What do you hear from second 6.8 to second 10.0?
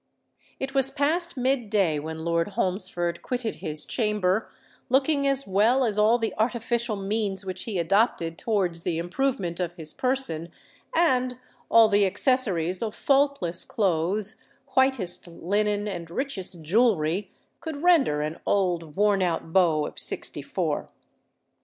means which he adopted towards the improvement of his